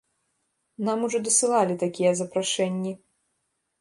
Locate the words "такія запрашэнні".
1.85-2.93